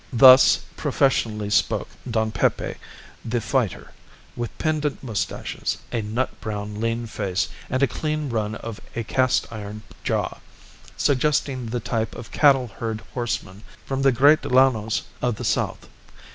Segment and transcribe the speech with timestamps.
[0.11, 2.73] Thus professionally spoke Don Pepe,
[3.23, 3.91] the fighter,
[4.35, 9.45] with pendent moustaches, a nut brown, lean face, and a clean run of a cast
[9.51, 10.39] iron jaw,
[10.97, 15.87] suggesting the type of a cattle herd horseman from the great Llanos of the South.